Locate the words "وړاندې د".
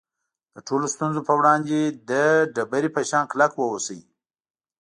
1.39-2.11